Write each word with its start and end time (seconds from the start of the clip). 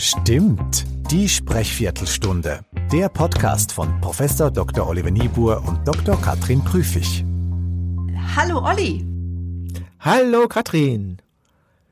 Stimmt, 0.00 0.84
die 1.10 1.28
Sprechviertelstunde. 1.28 2.60
Der 2.92 3.08
Podcast 3.08 3.72
von 3.72 4.00
Prof. 4.00 4.22
Dr. 4.36 4.86
Oliver 4.86 5.10
Niebuhr 5.10 5.60
und 5.66 5.88
Dr. 5.88 6.16
Katrin 6.22 6.62
Prüfig. 6.62 7.24
Hallo 8.36 8.64
Olli. 8.64 9.04
Hallo 9.98 10.46
Katrin. 10.46 11.18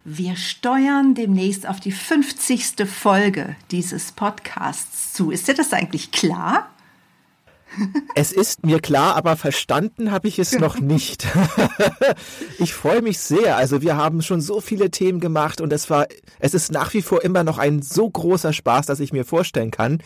Wir 0.05 0.37
steuern 0.37 1.17
demnächst 1.17 1.69
auf 1.69 1.81
die 1.81 1.91
50. 1.91 2.89
Folge 2.89 3.57
dieses 3.73 4.13
Podcasts 4.13 5.13
zu. 5.13 5.33
Ist 5.33 5.49
dir 5.49 5.55
das 5.55 5.73
eigentlich 5.73 6.13
klar? 6.13 6.71
Es 8.15 8.33
ist 8.33 8.65
mir 8.65 8.81
klar, 8.81 9.17
aber 9.17 9.37
verstanden 9.37 10.11
habe 10.11 10.29
ich 10.29 10.39
es 10.39 10.53
noch 10.59 10.79
nicht. 10.81 11.27
ich 12.59 12.73
freue 12.73 13.03
mich 13.03 13.19
sehr. 13.19 13.57
Also 13.57 13.83
wir 13.83 13.97
haben 13.97 14.23
schon 14.23 14.41
so 14.41 14.61
viele 14.61 14.91
Themen 14.91 15.21
gemacht 15.21 15.61
und 15.61 15.73
es 15.73 15.91
war, 15.91 16.07
es 16.39 16.55
ist 16.55 16.73
nach 16.73 16.95
wie 16.95 17.03
vor 17.03 17.23
immer 17.23 17.45
noch 17.45 17.59
ein 17.59 17.83
so 17.83 18.09
großer 18.09 18.53
Spaß, 18.53 18.87
dass 18.87 19.01
ich 19.01 19.13
mir 19.13 19.25
vorstellen 19.25 19.71
kann, 19.71 19.99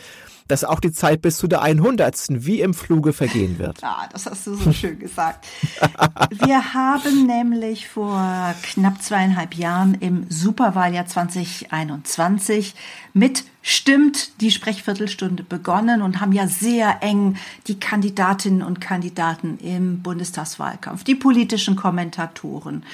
dass 0.50 0.64
auch 0.64 0.80
die 0.80 0.92
Zeit 0.92 1.22
bis 1.22 1.36
zu 1.36 1.46
der 1.46 1.62
100. 1.62 2.26
wie 2.30 2.60
im 2.60 2.74
Fluge 2.74 3.12
vergehen 3.12 3.58
wird. 3.58 3.82
Ah, 3.82 4.08
das 4.12 4.26
hast 4.26 4.46
du 4.46 4.54
so 4.54 4.72
schön 4.72 4.98
gesagt. 4.98 5.46
Wir 6.44 6.74
haben 6.74 7.26
nämlich 7.26 7.88
vor 7.88 8.54
knapp 8.62 9.00
zweieinhalb 9.00 9.54
Jahren 9.54 9.94
im 9.94 10.26
Superwahljahr 10.28 11.06
2021 11.06 12.74
mit 13.12 13.44
Stimmt 13.62 14.40
die 14.40 14.50
Sprechviertelstunde 14.50 15.42
begonnen 15.42 16.00
und 16.00 16.20
haben 16.20 16.32
ja 16.32 16.46
sehr 16.46 17.02
eng 17.02 17.36
die 17.66 17.78
Kandidatinnen 17.78 18.62
und 18.62 18.80
Kandidaten 18.80 19.58
im 19.58 20.02
Bundestagswahlkampf, 20.02 21.04
die 21.04 21.14
politischen 21.14 21.76
Kommentatoren, 21.76 22.84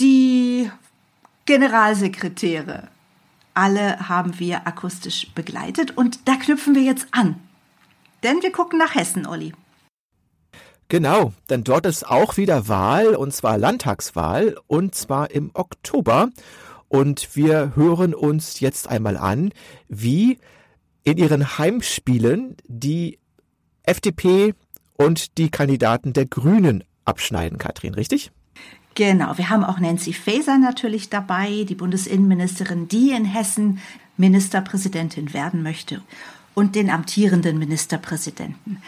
die 0.00 0.70
Generalsekretäre, 1.44 2.88
alle 3.54 4.08
haben 4.08 4.38
wir 4.38 4.66
akustisch 4.66 5.26
begleitet 5.34 5.96
und 5.96 6.28
da 6.28 6.36
knüpfen 6.36 6.74
wir 6.74 6.82
jetzt 6.82 7.08
an. 7.10 7.36
Denn 8.22 8.42
wir 8.42 8.52
gucken 8.52 8.78
nach 8.78 8.94
Hessen, 8.94 9.26
Olli. 9.26 9.52
Genau, 10.88 11.32
denn 11.48 11.62
dort 11.62 11.86
ist 11.86 12.06
auch 12.06 12.36
wieder 12.36 12.68
Wahl, 12.68 13.14
und 13.14 13.32
zwar 13.32 13.58
Landtagswahl, 13.58 14.56
und 14.66 14.94
zwar 14.94 15.30
im 15.30 15.50
Oktober. 15.54 16.30
Und 16.90 17.36
wir 17.36 17.76
hören 17.76 18.14
uns 18.14 18.58
jetzt 18.58 18.88
einmal 18.88 19.16
an, 19.16 19.52
wie 19.88 20.38
in 21.04 21.18
ihren 21.18 21.56
Heimspielen 21.56 22.56
die 22.66 23.20
FDP 23.84 24.54
und 24.96 25.38
die 25.38 25.50
Kandidaten 25.50 26.12
der 26.12 26.26
Grünen 26.26 26.82
abschneiden, 27.04 27.58
Katrin, 27.58 27.94
richtig? 27.94 28.32
Genau, 28.96 29.38
wir 29.38 29.50
haben 29.50 29.62
auch 29.62 29.78
Nancy 29.78 30.12
Faeser 30.12 30.58
natürlich 30.58 31.08
dabei, 31.08 31.64
die 31.64 31.76
Bundesinnenministerin, 31.76 32.88
die 32.88 33.12
in 33.12 33.24
Hessen 33.24 33.78
Ministerpräsidentin 34.16 35.32
werden 35.32 35.62
möchte 35.62 36.02
und 36.54 36.74
den 36.74 36.90
amtierenden 36.90 37.60
Ministerpräsidenten. 37.60 38.82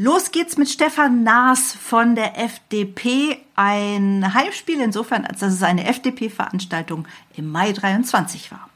Los 0.00 0.30
geht's 0.30 0.56
mit 0.56 0.68
Stefan 0.68 1.24
Naas 1.24 1.72
von 1.72 2.14
der 2.14 2.38
FDP. 2.38 3.36
Ein 3.56 4.32
Heimspiel 4.32 4.80
insofern, 4.80 5.24
als 5.24 5.40
dass 5.40 5.52
es 5.52 5.64
eine 5.64 5.88
FDP-Veranstaltung 5.88 7.08
im 7.36 7.50
Mai 7.50 7.72
23 7.72 8.52
war. 8.52 8.70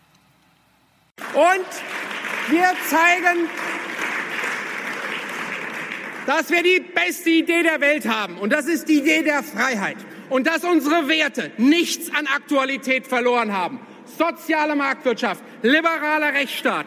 Und 1.32 2.50
wir 2.50 2.72
zeigen, 2.90 3.48
dass 6.26 6.50
wir 6.50 6.64
die 6.64 6.80
beste 6.92 7.30
Idee 7.30 7.62
der 7.62 7.80
Welt 7.80 8.08
haben. 8.08 8.36
Und 8.38 8.52
das 8.52 8.66
ist 8.66 8.88
die 8.88 8.98
Idee 8.98 9.22
der 9.22 9.44
Freiheit 9.44 9.98
und 10.28 10.48
dass 10.48 10.64
unsere 10.64 11.06
Werte 11.06 11.52
nichts 11.56 12.12
an 12.12 12.26
Aktualität 12.26 13.06
verloren 13.06 13.52
haben. 13.52 13.78
Soziale 14.18 14.74
Marktwirtschaft, 14.74 15.44
liberaler 15.62 16.34
Rechtsstaat, 16.34 16.86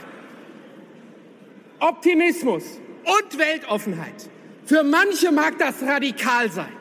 Optimismus 1.79 2.81
und 3.05 3.37
Weltoffenheit. 3.37 4.29
Für 4.65 4.83
manche 4.83 5.31
mag 5.31 5.57
das 5.59 5.81
radikal 5.81 6.51
sein. 6.51 6.71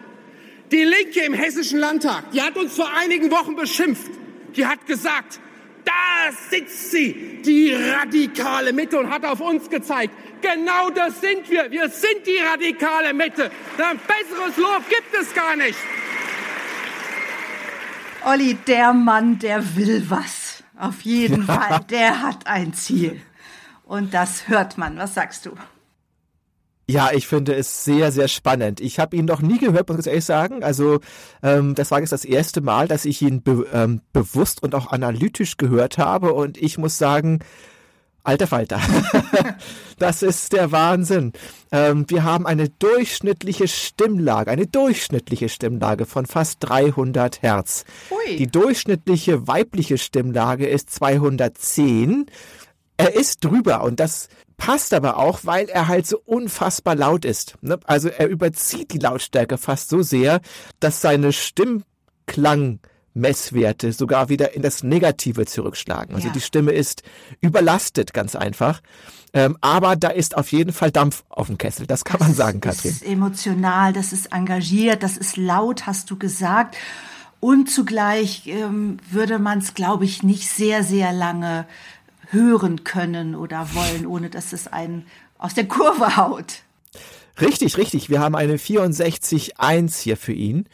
Die 0.73 0.83
Linke 0.83 1.21
im 1.21 1.35
Hessischen 1.35 1.79
Landtag, 1.79 2.31
die 2.33 2.41
hat 2.41 2.57
uns 2.57 2.75
vor 2.75 2.91
einigen 2.99 3.31
Wochen 3.31 3.55
beschimpft. 3.55 4.11
Die 4.57 4.67
hat 4.67 4.87
gesagt, 4.87 5.39
da 5.85 6.33
sitzt 6.51 6.91
sie, 6.91 7.43
die 7.45 7.73
radikale 7.75 8.73
Mitte 8.73 8.99
und 8.99 9.11
hat 9.11 9.25
auf 9.25 9.41
uns 9.41 9.69
gezeigt. 9.69 10.15
Genau 10.41 10.91
das 10.91 11.21
sind 11.21 11.49
wir. 11.51 11.71
Wir 11.71 11.89
sind 11.89 12.27
die 12.27 12.39
radikale 12.39 13.13
Mitte. 13.13 13.51
Ein 13.79 13.99
besseres 13.99 14.57
Lob 14.57 14.83
gibt 14.89 15.15
es 15.21 15.35
gar 15.35 15.57
nicht. 15.57 15.79
Olli, 18.25 18.55
der 18.67 18.95
Mann, 18.95 19.39
der 19.39 19.77
will 19.77 20.05
was. 20.09 20.63
Auf 20.79 21.03
jeden 21.03 21.43
Fall. 21.47 21.81
Der 21.91 22.23
hat 22.23 22.47
ein 22.47 22.73
Ziel. 22.73 23.21
Und 23.85 24.15
das 24.15 24.49
hört 24.49 24.79
man. 24.79 24.97
Was 24.97 25.15
sagst 25.15 25.45
du? 25.47 25.57
Ja, 26.87 27.11
ich 27.13 27.27
finde 27.27 27.55
es 27.55 27.85
sehr, 27.85 28.13
sehr 28.13 28.29
spannend. 28.29 28.81
Ich 28.81 28.99
habe 28.99 29.17
ihn 29.17 29.25
noch 29.25 29.41
nie 29.41 29.59
gehört, 29.59 29.89
muss 29.89 30.01
ich 30.01 30.07
ehrlich 30.07 30.25
sagen. 30.25 30.63
Also 30.63 31.01
ähm, 31.43 31.75
das 31.75 31.91
war 31.91 32.01
jetzt 32.01 32.13
das 32.13 32.25
erste 32.25 32.61
Mal, 32.61 32.89
dass 32.89 33.07
ich 33.07 33.23
ihn 33.23 33.43
be 33.43 33.67
ähm, 33.73 34.03
bewusst 34.13 34.63
und 34.63 34.75
auch 34.75 34.93
analytisch 34.93 35.57
gehört 35.57 35.97
habe. 35.97 36.35
Und 36.35 36.59
ich 36.59 36.77
muss 36.77 36.99
sagen, 36.99 37.41
Alter 38.23 38.47
Falter. 38.47 38.81
das 39.99 40.23
ist 40.23 40.55
der 40.55 40.73
Wahnsinn. 40.73 41.33
Ähm, 41.71 42.07
wir 42.09 42.25
haben 42.25 42.47
eine 42.47 42.71
durchschnittliche 42.71 43.69
Stimmlage, 43.69 44.51
eine 44.51 44.67
durchschnittliche 44.67 45.51
Stimmlage 45.51 46.07
von 46.07 46.25
fast 46.25 46.57
300 46.61 47.43
Hertz. 47.43 47.85
Ui. 48.11 48.37
Die 48.37 48.47
durchschnittliche 48.47 49.47
weibliche 49.47 49.99
Stimmlage 49.99 50.67
ist 50.67 50.89
210. 50.91 52.27
Er 52.97 53.15
ist 53.15 53.45
drüber 53.45 53.83
und 53.83 54.01
das 54.01 54.29
passt 54.57 54.95
aber 54.95 55.19
auch, 55.19 55.41
weil 55.43 55.69
er 55.69 55.89
halt 55.89 56.07
so 56.07 56.19
unfassbar 56.25 56.95
laut 56.95 57.25
ist. 57.25 57.57
Ne? 57.61 57.79
Also 57.85 58.09
er 58.09 58.29
überzieht 58.29 58.93
die 58.93 58.99
Lautstärke 58.99 59.59
fast 59.59 59.89
so 59.89 60.03
sehr, 60.03 60.41
dass 60.81 61.01
seine 61.01 61.33
Stimmklang 61.33 62.81
Messwerte 63.15 63.93
sogar 63.93 64.29
wieder 64.29 64.55
in 64.55 64.63
das 64.63 64.83
Negative 64.83 65.47
zurückschlagen. 65.47 66.17
Also 66.17 66.29
ja. 66.29 66.33
die 66.33 66.41
Stimme 66.41 66.73
ist 66.73 67.03
überlastet, 67.41 68.13
ganz 68.13 68.35
einfach. 68.35 68.81
Ähm, 69.33 69.57
aber 69.61 69.95
da 69.97 70.09
ist 70.09 70.37
auf 70.37 70.51
jeden 70.53 70.73
Fall 70.73 70.91
Dampf 70.91 71.25
auf 71.29 71.47
dem 71.47 71.57
Kessel. 71.57 71.87
Das 71.87 72.05
kann 72.05 72.19
das 72.19 72.29
man 72.29 72.37
sagen, 72.37 72.61
Katrin. 72.61 72.91
Das 72.91 73.03
ist 73.03 73.07
emotional, 73.07 73.93
das 73.93 74.13
ist 74.13 74.33
engagiert, 74.33 75.03
das 75.03 75.17
ist 75.17 75.37
laut, 75.37 75.87
hast 75.87 76.11
du 76.11 76.19
gesagt. 76.19 76.77
Und 77.39 77.71
zugleich 77.71 78.47
ähm, 78.47 78.97
würde 79.11 79.39
man 79.39 79.59
es, 79.59 79.75
glaube 79.75 80.05
ich, 80.05 80.23
nicht 80.23 80.49
sehr, 80.49 80.83
sehr 80.83 81.13
lange 81.13 81.67
hören 82.31 82.85
können 82.85 83.35
oder 83.35 83.69
wollen, 83.75 84.07
ohne 84.07 84.31
dass 84.31 84.53
es 84.53 84.67
einen 84.67 85.07
aus 85.39 85.55
der 85.55 85.67
Kurve 85.67 86.17
haut. 86.17 86.63
Richtig, 87.41 87.77
richtig. 87.77 88.11
Wir 88.11 88.21
haben 88.21 88.37
eine 88.37 88.57
64.1 88.57 90.01
hier 90.01 90.17
für 90.17 90.33
ihn. 90.33 90.67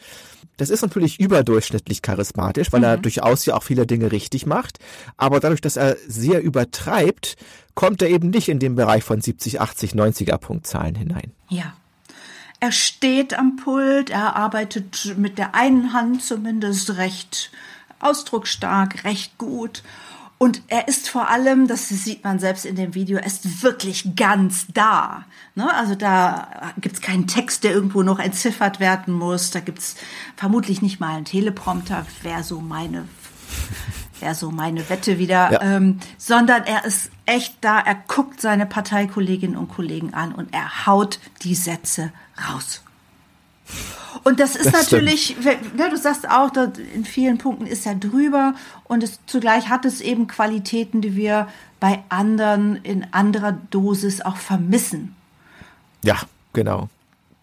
Das 0.57 0.69
ist 0.69 0.83
natürlich 0.83 1.19
überdurchschnittlich 1.19 2.03
charismatisch, 2.03 2.71
weil 2.71 2.81
mhm. 2.81 2.85
er 2.85 2.97
durchaus 2.97 3.45
ja 3.45 3.55
auch 3.55 3.63
viele 3.63 3.87
Dinge 3.87 4.11
richtig 4.11 4.45
macht. 4.45 4.77
Aber 5.17 5.39
dadurch, 5.39 5.61
dass 5.61 5.75
er 5.75 5.97
sehr 6.07 6.43
übertreibt, 6.43 7.35
kommt 7.73 8.01
er 8.01 8.09
eben 8.09 8.29
nicht 8.29 8.47
in 8.47 8.59
den 8.59 8.75
Bereich 8.75 9.03
von 9.03 9.21
70, 9.21 9.59
80, 9.59 9.93
90er 9.93 10.37
Punktzahlen 10.37 10.95
hinein. 10.95 11.31
Ja. 11.49 11.73
Er 12.59 12.71
steht 12.71 13.33
am 13.33 13.55
Pult, 13.55 14.11
er 14.11 14.35
arbeitet 14.35 15.15
mit 15.17 15.39
der 15.39 15.55
einen 15.55 15.93
Hand 15.93 16.21
zumindest 16.21 16.95
recht 16.97 17.49
ausdrucksstark, 17.99 19.03
recht 19.03 19.39
gut. 19.39 19.81
Und 20.41 20.63
er 20.69 20.87
ist 20.87 21.07
vor 21.07 21.29
allem, 21.29 21.67
das 21.67 21.87
sieht 21.87 22.23
man 22.23 22.39
selbst 22.39 22.65
in 22.65 22.75
dem 22.75 22.95
Video, 22.95 23.19
er 23.19 23.27
ist 23.27 23.61
wirklich 23.61 24.15
ganz 24.15 24.65
da. 24.73 25.25
Ne? 25.53 25.71
Also 25.71 25.93
da 25.93 26.73
gibt's 26.79 26.99
keinen 26.99 27.27
Text, 27.27 27.63
der 27.63 27.73
irgendwo 27.73 28.01
noch 28.01 28.17
entziffert 28.17 28.79
werden 28.79 29.13
muss. 29.13 29.51
Da 29.51 29.59
gibt's 29.59 29.97
vermutlich 30.35 30.81
nicht 30.81 30.99
mal 30.99 31.15
einen 31.15 31.25
Teleprompter, 31.25 32.07
wäre 32.23 32.41
so 32.41 32.59
meine 32.59 33.07
wäre 34.19 34.33
so 34.33 34.49
meine 34.49 34.89
Wette 34.89 35.19
wieder, 35.19 35.51
ja. 35.51 35.61
ähm, 35.61 35.99
sondern 36.17 36.63
er 36.63 36.85
ist 36.85 37.11
echt 37.27 37.57
da, 37.61 37.77
er 37.77 37.93
guckt 38.07 38.41
seine 38.41 38.65
Parteikolleginnen 38.65 39.55
und 39.55 39.67
Kollegen 39.67 40.15
an 40.15 40.33
und 40.33 40.55
er 40.55 40.87
haut 40.87 41.19
die 41.43 41.53
Sätze 41.53 42.11
raus. 42.49 42.81
Und 44.23 44.39
das 44.39 44.55
ist 44.55 44.73
das 44.73 44.91
natürlich, 44.91 45.35
ne, 45.43 45.89
du 45.89 45.97
sagst 45.97 46.29
auch, 46.29 46.51
in 46.93 47.05
vielen 47.05 47.37
Punkten 47.37 47.65
ist 47.65 47.85
er 47.85 47.95
drüber 47.95 48.53
und 48.83 49.03
es, 49.03 49.19
zugleich 49.25 49.69
hat 49.69 49.85
es 49.85 50.01
eben 50.01 50.27
Qualitäten, 50.27 51.01
die 51.01 51.15
wir 51.15 51.47
bei 51.79 52.03
anderen 52.09 52.75
in 52.77 53.05
anderer 53.11 53.53
Dosis 53.53 54.21
auch 54.21 54.37
vermissen. 54.37 55.15
Ja, 56.03 56.17
genau. 56.53 56.89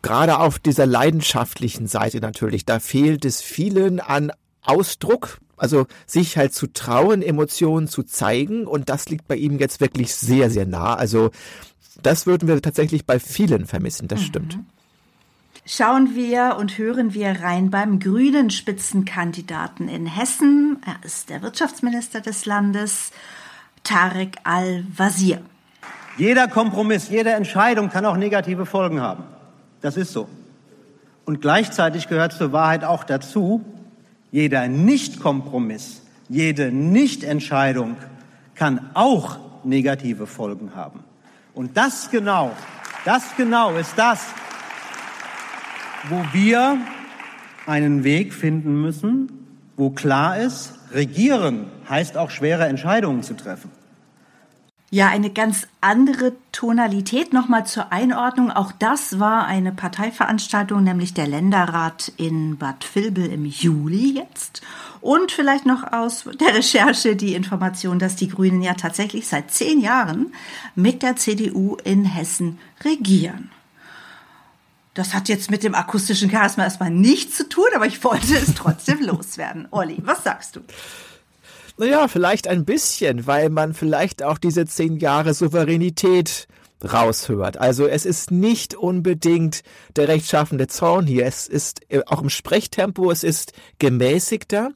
Gerade 0.03 0.39
auf 0.39 0.59
dieser 0.59 0.87
leidenschaftlichen 0.87 1.87
Seite 1.89 2.21
natürlich, 2.21 2.65
da 2.65 2.79
fehlt 2.79 3.25
es 3.25 3.41
vielen 3.43 3.99
an 3.99 4.31
Ausdruck, 4.63 5.39
also 5.57 5.87
sich 6.07 6.37
halt 6.37 6.55
zu 6.55 6.69
trauen, 6.69 7.23
Emotionen 7.23 7.89
zu 7.89 8.05
zeigen 8.05 8.67
und 8.67 8.89
das 8.89 9.09
liegt 9.09 9.27
bei 9.27 9.37
ihm 9.37 9.59
jetzt 9.59 9.81
wirklich 9.81 10.15
sehr, 10.15 10.51
sehr 10.51 10.67
nah. 10.67 10.95
Also 10.95 11.31
das 12.03 12.27
würden 12.27 12.47
wir 12.47 12.63
tatsächlich 12.63 13.07
bei 13.07 13.19
vielen 13.19 13.67
vermissen, 13.67 14.07
das 14.07 14.21
mhm. 14.21 14.25
stimmt 14.25 14.59
schauen 15.69 16.15
wir 16.15 16.57
und 16.59 16.79
hören 16.79 17.13
wir 17.13 17.43
rein 17.43 17.71
beim 17.71 18.01
grünen 18.01 18.51
Spitzenkandidaten 18.51 19.89
in 19.89 20.07
Hessen. 20.07 20.79
Er 20.87 20.97
ist 21.05 21.29
der 21.29 21.43
Wirtschaftsminister 21.43 22.21
des 22.21 22.47
Landes. 22.47 23.13
Tarek 23.85 24.37
Al-Wazir. 24.45 25.41
Jeder 26.17 26.49
Kompromiss, 26.49 27.11
jede 27.11 27.31
Entscheidung 27.31 27.91
kann 27.91 28.05
auch 28.07 28.17
negative 28.17 28.67
Folgen 28.67 29.01
haben. 29.01 29.25
Das 29.83 29.97
ist 29.97 30.13
so. 30.13 30.27
Und 31.25 31.43
gleichzeitig 31.43 32.09
gehört 32.09 32.33
zur 32.33 32.53
Wahrheit 32.53 32.83
auch 32.83 33.05
dazu, 33.05 33.65
jeder 34.33 34.67
Nicht-Kompromiss, 34.67 36.03
jede 36.29 36.73
Nicht-Entscheidung 36.73 37.97
kann 38.55 38.91
auch 38.95 39.37
negative 39.65 40.27
Folgen 40.27 40.75
haben. 40.75 41.05
Und 41.55 41.77
das 41.77 42.11
genau, 42.11 42.53
das 43.05 43.23
genau 43.37 43.77
ist 43.77 43.93
das, 43.97 44.27
wo 46.09 46.25
wir 46.33 46.79
einen 47.67 48.05
Weg 48.05 48.33
finden 48.33 48.81
müssen, 48.81 49.31
wo 49.77 49.91
klar 49.91 50.39
ist, 50.39 50.75
regieren 50.93 51.67
heißt 51.89 52.17
auch 52.17 52.31
schwere 52.31 52.67
Entscheidungen 52.67 53.23
zu 53.23 53.35
treffen. 53.35 53.71
Ja, 54.91 55.09
eine 55.09 55.29
ganz 55.29 55.69
andere 55.83 56.33
Tonalität. 56.51 57.35
Nochmal 57.35 57.67
zur 57.67 57.93
Einordnung. 57.93 58.51
Auch 58.51 58.73
das 58.73 59.21
war 59.21 59.45
eine 59.45 59.71
Parteiveranstaltung, 59.71 60.83
nämlich 60.83 61.13
der 61.13 61.27
Länderrat 61.27 62.11
in 62.17 62.57
Bad 62.57 62.89
Vilbel 62.95 63.27
im 63.27 63.45
Juli 63.45 64.15
jetzt. 64.15 64.63
Und 65.03 65.31
vielleicht 65.31 65.67
noch 65.67 65.93
aus 65.93 66.25
der 66.41 66.55
Recherche 66.55 67.17
die 67.17 67.35
Information, 67.35 67.99
dass 67.99 68.17
die 68.17 68.29
Grünen 68.29 68.63
ja 68.63 68.73
tatsächlich 68.73 69.29
seit 69.29 69.51
zehn 69.51 69.83
Jahren 69.83 70.33
mit 70.75 71.03
der 71.03 71.17
CDU 71.17 71.77
in 71.85 72.07
Hessen 72.07 72.59
regieren. 72.83 73.51
Das 74.95 75.15
hat 75.15 75.29
jetzt 75.29 75.51
mit 75.51 75.63
dem 75.63 75.75
akustischen 75.75 76.31
Charisma 76.31 76.65
erstmal 76.65 76.91
nichts 76.91 77.37
zu 77.37 77.49
tun, 77.49 77.69
aber 77.75 77.87
ich 77.87 78.03
wollte 78.03 78.35
es 78.35 78.55
trotzdem 78.55 79.01
loswerden. 79.05 79.69
Olli, 79.71 79.99
was 80.03 80.25
sagst 80.25 80.57
du? 80.57 80.61
Naja, 81.77 82.09
vielleicht 82.09 82.49
ein 82.49 82.65
bisschen, 82.65 83.27
weil 83.29 83.51
man 83.51 83.73
vielleicht 83.73 84.25
auch 84.25 84.39
diese 84.39 84.67
zehn 84.67 84.97
Jahre 84.97 85.33
Souveränität 85.33 86.49
raushört. 86.83 87.59
Also 87.59 87.87
es 87.87 88.05
ist 88.05 88.31
nicht 88.31 88.75
unbedingt 88.75 89.63
der 89.97 90.09
rechtschaffende 90.09 90.67
Zorn 90.67 91.07
hier. 91.07 91.27
Es 91.27 91.47
ist 91.47 91.81
äh, 91.89 92.03
auch 92.07 92.23
im 92.23 92.31
Sprechtempo, 92.31 93.11
es 93.11 93.25
ist 93.25 93.53
gemäßigter. 93.79 94.73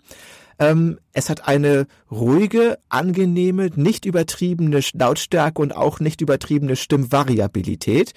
Ähm, 0.63 1.01
es 1.13 1.29
hat 1.29 1.49
eine 1.49 1.89
ruhige, 2.09 2.79
angenehme, 2.89 3.71
nicht 3.75 4.05
übertriebene 4.05 4.81
Lautstärke 4.93 5.61
und 5.61 5.75
auch 5.75 5.99
nicht 5.99 6.21
übertriebene 6.21 6.77
Stimmvariabilität. 6.77 8.13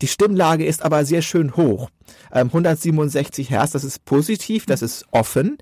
Die 0.00 0.08
Stimmlage 0.08 0.64
ist 0.64 0.82
aber 0.82 1.04
sehr 1.04 1.20
schön 1.20 1.56
hoch. 1.56 1.90
Ähm, 2.32 2.46
167 2.46 3.50
Hertz, 3.50 3.72
das 3.72 3.84
ist 3.84 4.06
positiv, 4.06 4.64
das 4.64 4.80
ist 4.80 5.04
offen. 5.10 5.58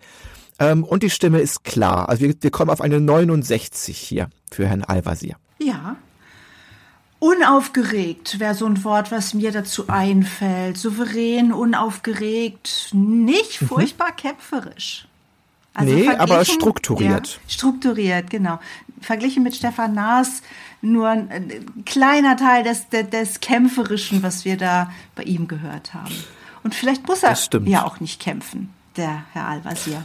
Ähm, 0.61 0.85
und 0.85 1.03
die 1.03 1.11
Stimme 1.11 1.41
ist 1.41 1.65
klar. 1.65 2.09
Also 2.09 2.23
wir, 2.23 2.35
wir 2.41 2.51
kommen 2.53 2.71
auf 2.71 2.81
eine 2.81 3.01
69 3.01 3.99
hier 3.99 4.29
für 4.53 4.69
Herrn 4.69 4.85
Al-Wazir. 4.85 5.35
Ja. 5.59 5.97
Unaufgeregt 7.19 8.39
wäre 8.39 8.55
so 8.55 8.67
ein 8.67 8.85
Wort, 8.85 9.11
was 9.11 9.35
mir 9.35 9.51
dazu 9.51 9.89
einfällt. 9.89 10.79
Souverän, 10.79 11.53
unaufgeregt, 11.53 12.91
nicht 12.93 13.61
mhm. 13.61 13.67
furchtbar 13.67 14.13
kämpferisch. 14.13 15.08
Also 15.79 15.95
nee, 15.95 16.09
aber 16.09 16.45
strukturiert. 16.45 17.27
Ja, 17.29 17.41
strukturiert, 17.49 18.31
genau. 18.31 18.59
Verglichen 19.01 19.45
mit 19.45 19.55
Stefan 19.55 19.95
Naas 19.95 20.43
nur 20.83 21.09
ein, 21.09 21.31
ein 21.31 21.85
kleiner 21.85 22.37
Teil 22.37 22.65
des, 22.65 22.89
des, 22.89 23.11
des, 23.11 23.41
Kämpferischen, 23.41 24.25
was 24.25 24.45
wir 24.45 24.57
da 24.57 24.91
bei 25.15 25.23
ihm 25.23 25.47
gehört 25.47 25.95
haben. 25.95 26.15
Und 26.65 26.75
vielleicht 26.75 27.07
muss 27.07 27.23
er 27.23 27.37
ja 27.65 27.85
auch 27.85 28.01
nicht 28.01 28.21
kämpfen, 28.21 28.71
der 28.97 29.25
Herr 29.33 29.47
Al-Wazir. 29.47 30.05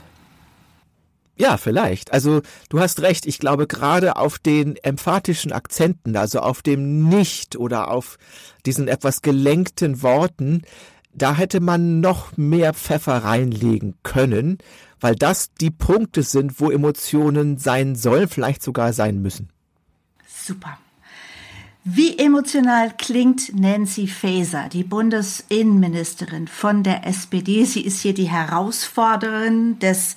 Ja, 1.38 1.58
vielleicht. 1.58 2.14
Also 2.14 2.44
du 2.70 2.80
hast 2.80 3.02
recht. 3.02 3.26
Ich 3.26 3.40
glaube 3.40 3.66
gerade 3.66 4.18
auf 4.18 4.38
den 4.38 4.76
emphatischen 4.76 5.52
Akzenten, 5.52 6.16
also 6.16 6.40
auf 6.40 6.62
dem 6.62 7.10
Nicht 7.10 7.56
oder 7.56 7.90
auf 7.90 8.20
diesen 8.68 8.88
etwas 8.88 9.24
gelenkten 9.24 10.04
Worten, 10.04 10.62
da 11.16 11.36
hätte 11.36 11.60
man 11.60 12.00
noch 12.00 12.38
mehr 12.38 12.76
Pfeffer 12.76 13.24
reinlegen 13.24 13.96
können, 14.04 14.60
weil 15.04 15.16
das 15.16 15.54
die 15.56 15.70
Punkte 15.70 16.24
sind, 16.24 16.62
wo 16.62 16.72
Emotionen 16.72 17.58
sein 17.58 17.96
sollen, 17.96 18.30
vielleicht 18.30 18.64
sogar 18.64 18.94
sein 18.94 19.22
müssen. 19.22 19.50
Super. 20.26 20.78
Wie 21.84 22.18
emotional 22.18 22.94
klingt 22.98 23.54
Nancy 23.54 24.08
Faeser, 24.08 24.70
die 24.70 24.86
Bundesinnenministerin 24.86 26.48
von 26.48 26.84
der 26.84 27.06
SPD? 27.06 27.66
Sie 27.66 27.82
ist 27.82 28.00
hier 28.00 28.14
die 28.14 28.30
Herausforderin 28.30 29.78
des 29.80 30.16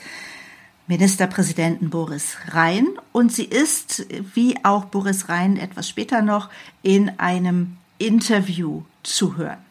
Ministerpräsidenten 0.87 1.91
Boris 1.91 2.37
Rhein 2.51 2.87
und 3.11 3.33
sie 3.33 3.47
ist, 3.47 4.07
wie 4.35 4.65
auch 4.65 4.85
Boris 4.85 5.29
Rhein 5.29 5.57
etwas 5.57 5.89
später 5.89 6.23
noch, 6.23 6.49
in 6.85 7.19
einem 7.19 7.77
Interview 7.99 8.83
zu 9.03 9.37
hören. 9.37 9.66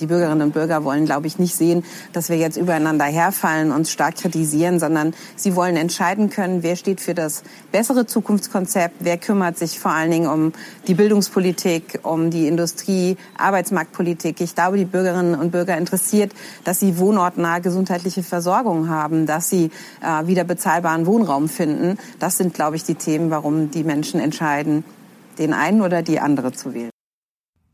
Die 0.00 0.06
Bürgerinnen 0.06 0.40
und 0.40 0.54
Bürger 0.54 0.84
wollen, 0.84 1.04
glaube 1.04 1.26
ich, 1.26 1.38
nicht 1.38 1.54
sehen, 1.54 1.84
dass 2.14 2.30
wir 2.30 2.38
jetzt 2.38 2.56
übereinander 2.56 3.04
herfallen, 3.04 3.72
uns 3.72 3.90
stark 3.90 4.16
kritisieren, 4.16 4.80
sondern 4.80 5.12
sie 5.36 5.54
wollen 5.54 5.76
entscheiden 5.76 6.30
können, 6.30 6.62
wer 6.62 6.76
steht 6.76 7.02
für 7.02 7.12
das 7.12 7.42
bessere 7.72 8.06
Zukunftskonzept, 8.06 8.96
wer 9.00 9.18
kümmert 9.18 9.58
sich 9.58 9.78
vor 9.78 9.90
allen 9.90 10.10
Dingen 10.10 10.28
um 10.28 10.54
die 10.86 10.94
Bildungspolitik, 10.94 12.00
um 12.04 12.30
die 12.30 12.48
Industrie, 12.48 13.18
Arbeitsmarktpolitik. 13.36 14.40
Ich 14.40 14.54
glaube, 14.54 14.78
die 14.78 14.86
Bürgerinnen 14.86 15.34
und 15.34 15.50
Bürger 15.50 15.76
interessiert, 15.76 16.32
dass 16.64 16.80
sie 16.80 16.96
wohnortnahe 16.96 17.60
gesundheitliche 17.60 18.22
Versorgung 18.22 18.88
haben, 18.88 19.26
dass 19.26 19.50
sie 19.50 19.70
äh, 20.00 20.26
wieder 20.26 20.44
bezahlbaren 20.44 21.04
Wohnraum 21.04 21.50
finden. 21.50 21.98
Das 22.18 22.38
sind, 22.38 22.54
glaube 22.54 22.76
ich, 22.76 22.84
die 22.84 22.94
Themen, 22.94 23.30
warum 23.30 23.70
die 23.70 23.84
Menschen 23.84 24.20
entscheiden, 24.20 24.84
den 25.38 25.52
einen 25.52 25.82
oder 25.82 26.00
die 26.00 26.18
andere 26.18 26.52
zu 26.52 26.72
wählen. 26.72 26.90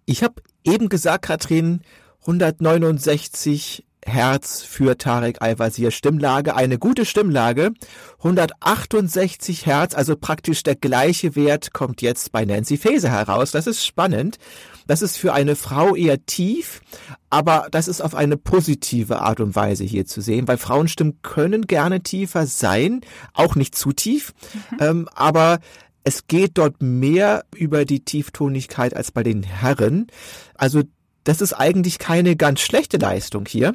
Ich 0.05 0.25
habe 0.25 0.43
eben 0.65 0.89
gesagt, 0.89 1.27
Katrin, 1.27 1.83
169 2.29 3.85
Hertz 4.05 4.63
für 4.63 4.99
Tarek 4.99 5.41
Al-Wazir 5.41 5.91
Stimmlage, 5.91 6.55
eine 6.55 6.79
gute 6.79 7.07
Stimmlage. 7.07 7.73
168 8.19 9.65
Hertz, 9.65 9.95
also 9.95 10.15
praktisch 10.15 10.63
der 10.63 10.77
gleiche 10.77 11.37
Wert, 11.37 11.73
kommt 11.73 12.03
jetzt 12.03 12.31
bei 12.31 12.45
Nancy 12.45 12.77
Faeser 12.77 13.11
heraus. 13.11 13.53
Das 13.53 13.67
ist 13.67 13.85
spannend. 13.85 14.39
Das 14.87 15.01
ist 15.01 15.17
für 15.17 15.33
eine 15.33 15.57
Frau 15.57 15.97
eher 15.97 16.25
tief, 16.27 16.83
aber 17.31 17.69
das 17.71 17.89
ist 17.89 18.03
auf 18.03 18.15
eine 18.15 18.37
positive 18.37 19.21
Art 19.21 19.41
und 19.41 19.57
Weise 19.57 19.85
hier 19.85 20.05
zu 20.05 20.21
sehen, 20.21 20.49
weil 20.49 20.59
Frauenstimmen 20.59 21.21
können 21.23 21.67
gerne 21.67 22.03
tiefer 22.03 22.47
sein, 22.47 23.01
auch 23.33 23.55
nicht 23.55 23.75
zu 23.75 23.93
tief, 23.93 24.35
mhm. 24.73 24.77
ähm, 24.81 25.09
aber 25.15 25.61
es 26.05 26.27
geht 26.27 26.53
dort 26.57 26.83
mehr 26.83 27.45
über 27.55 27.85
die 27.85 28.01
Tieftonigkeit 28.01 28.95
als 28.95 29.13
bei 29.13 29.23
den 29.23 29.43
Herren. 29.43 30.07
Also 30.55 30.85
das 31.29 31.43
ist 31.43 31.53
eigentlich 31.53 31.99
keine 31.99 32.37
ganz 32.37 32.61
schlechte 32.61 32.97
Leistung 32.97 33.45
hier. 33.47 33.75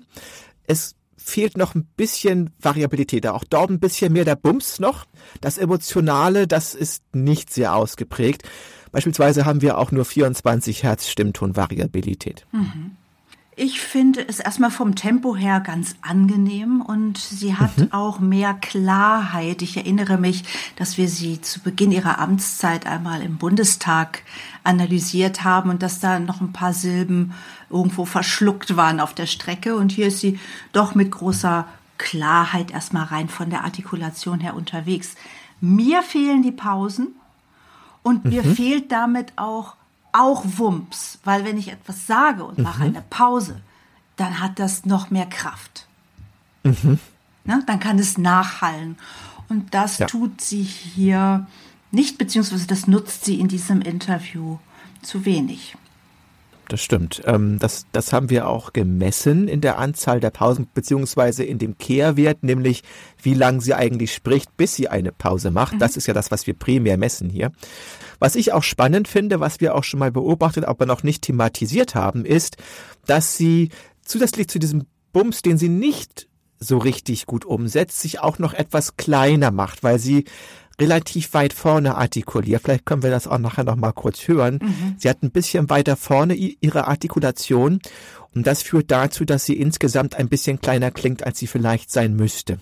Es 0.66 0.96
fehlt 1.16 1.56
noch 1.56 1.76
ein 1.76 1.86
bisschen 1.96 2.50
Variabilität, 2.60 3.28
auch 3.28 3.44
dort 3.44 3.70
ein 3.70 3.80
bisschen 3.80 4.12
mehr 4.12 4.26
der 4.26 4.36
Bums 4.36 4.80
noch. 4.80 5.06
Das 5.40 5.60
Emotionale, 5.60 6.48
das 6.48 6.74
ist 6.74 7.04
nicht 7.14 7.54
sehr 7.54 7.76
ausgeprägt. 7.76 8.42
Beispielsweise 8.92 9.46
haben 9.46 9.62
wir 9.62 9.78
auch 9.78 9.92
nur 9.92 10.04
24 10.04 10.82
Hertz 10.82 11.08
Stimmtonvariabilität. 11.08 12.48
Mhm. 12.52 12.98
Ich 13.56 13.80
finde 13.82 14.28
es 14.28 14.40
erstmal 14.40 14.72
vom 14.72 14.96
Tempo 14.96 15.36
her 15.36 15.60
ganz 15.60 15.96
angenehm 16.02 16.82
und 16.82 17.20
sie 17.20 17.56
hat 17.56 17.78
mhm. 17.78 17.92
auch 17.92 18.20
mehr 18.20 18.56
Klarheit. 18.56 19.62
Ich 19.62 19.78
erinnere 19.78 20.18
mich, 20.18 20.44
dass 20.76 20.98
wir 20.98 21.08
sie 21.08 21.40
zu 21.40 21.60
Beginn 21.60 21.92
ihrer 21.92 22.18
Amtszeit 22.18 22.88
einmal 22.88 23.22
im 23.22 23.38
Bundestag 23.38 24.24
analysiert 24.64 25.44
haben 25.44 25.70
und 25.70 25.84
dass 25.84 26.00
da 26.00 26.20
noch 26.20 26.42
ein 26.42 26.52
paar 26.52 26.74
Silben 26.74 27.34
irgendwo 27.70 28.06
verschluckt 28.06 28.76
waren 28.76 29.00
auf 29.00 29.14
der 29.14 29.28
Strecke. 29.28 29.76
Und 29.76 29.92
hier 29.92 30.08
ist 30.08 30.20
sie 30.20 30.40
doch 30.72 30.96
mit 30.96 31.12
großer 31.12 31.68
Klarheit 32.00 32.72
erstmal 32.72 33.06
rein 33.06 33.30
von 33.30 33.52
der 33.52 33.64
Artikulation 33.64 34.40
her 34.40 34.56
unterwegs. 34.56 35.16
Mir 35.62 36.02
fehlen 36.02 36.42
die 36.42 36.52
Pausen 36.52 37.10
und 38.02 38.26
mir 38.26 38.44
mhm. 38.44 38.56
fehlt 38.56 38.92
damit 38.92 39.34
auch 39.36 39.76
auch 40.14 40.44
Wumps, 40.58 41.20
weil 41.24 41.44
wenn 41.44 41.58
ich 41.58 41.72
etwas 41.72 42.08
sage 42.08 42.44
und 42.46 42.60
mache 42.60 42.84
mhm. 42.84 42.96
eine 42.96 43.04
Pause, 43.10 43.62
dann 44.16 44.40
hat 44.40 44.60
das 44.60 44.86
noch 44.86 45.10
mehr 45.10 45.26
Kraft. 45.26 45.88
Mhm. 46.64 47.00
Ne? 47.44 47.64
Dann 47.68 47.80
kann 47.80 48.00
es 48.00 48.18
nachhallen. 48.18 48.98
Und 49.50 49.74
das 49.74 49.98
ja. 49.98 50.08
tut 50.08 50.40
sie 50.40 50.64
hier 50.64 51.48
nicht, 51.92 52.18
beziehungsweise 52.18 52.68
das 52.68 52.88
nutzt 52.88 53.26
sie 53.26 53.40
in 53.40 53.48
diesem 53.48 53.82
Interview 53.82 54.58
zu 55.02 55.26
wenig. 55.26 55.76
Das 56.74 56.82
stimmt. 56.82 57.22
Ähm, 57.26 57.60
das, 57.60 57.86
das 57.92 58.14
haben 58.14 58.32
wir 58.32 58.50
auch 58.50 58.74
gemessen 58.74 59.48
in 59.48 59.62
der 59.62 59.78
Anzahl 59.78 60.20
der 60.20 60.32
Pausen, 60.32 60.68
beziehungsweise 60.74 61.44
in 61.44 61.60
dem 61.60 61.78
Kehrwert, 61.78 62.42
nämlich 62.42 62.82
wie 63.22 63.36
lange 63.36 63.62
sie 63.62 63.76
eigentlich 63.76 64.12
spricht, 64.12 64.58
bis 64.58 64.74
sie 64.74 64.88
eine 64.88 65.12
Pause 65.12 65.52
macht. 65.52 65.76
Mhm. 65.76 65.80
Das 65.80 65.98
ist 65.98 66.08
ja 66.08 66.16
das, 66.16 66.32
was 66.32 66.48
wir 66.48 66.56
primär 66.56 66.98
messen 66.98 67.30
hier. 67.30 67.52
Was 68.18 68.36
ich 68.36 68.54
auch 68.54 68.64
spannend 68.64 69.08
finde, 69.08 69.40
was 69.40 69.62
wir 69.62 69.76
auch 69.76 69.84
schon 69.84 70.00
mal 70.00 70.12
beobachtet, 70.12 70.66
aber 70.66 70.88
noch 70.88 71.04
nicht 71.04 71.22
thematisiert 71.22 71.94
haben, 71.94 72.26
ist, 72.26 72.58
dass 73.06 73.38
sie 73.38 73.70
zusätzlich 74.02 74.48
zu 74.48 74.58
diesem 74.58 74.88
Bums, 75.12 75.44
den 75.44 75.60
sie 75.60 75.70
nicht 75.70 76.28
so 76.58 76.80
richtig 76.80 77.28
gut 77.28 77.46
umsetzt, 77.46 78.02
sich 78.02 78.20
auch 78.20 78.40
noch 78.40 78.56
etwas 78.56 78.98
kleiner 78.98 79.52
macht, 79.52 79.84
weil 79.84 80.00
sie 80.00 80.26
relativ 80.84 81.34
weit 81.34 81.54
vorne 81.54 81.96
artikuliert. 81.96 82.62
Vielleicht 82.64 82.86
können 82.86 83.04
wir 83.04 83.10
das 83.10 83.28
auch 83.28 83.38
nachher 83.38 83.64
noch 83.64 83.78
mal 83.78 83.94
kurz 83.94 84.28
hören. 84.28 84.60
Mhm. 84.62 84.96
Sie 84.98 85.10
hat 85.10 85.24
ein 85.24 85.32
bisschen 85.32 85.70
weiter 85.70 85.96
vorne 85.96 86.34
ihre 86.34 86.88
Artikulation 86.88 87.80
und 88.36 88.46
das 88.48 88.62
führt 88.64 88.92
dazu, 88.92 89.24
dass 89.24 89.46
sie 89.46 89.54
insgesamt 89.54 90.16
ein 90.16 90.28
bisschen 90.28 90.60
kleiner 90.60 90.92
klingt, 90.92 91.26
als 91.26 91.40
sie 91.40 91.48
vielleicht 91.48 91.90
sein 91.92 92.16
müsste. 92.16 92.58